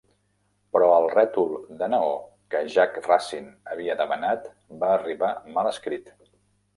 Però 0.75 0.85
el 0.93 1.03
rètol 1.09 1.51
de 1.81 1.89
neó 1.93 2.15
que 2.55 2.61
Jack 2.75 2.97
Russin 3.07 3.51
havia 3.75 3.97
demanat 3.99 4.49
va 4.85 4.89
arribar 4.95 5.31
mal 5.59 5.71
escrit. 5.73 6.11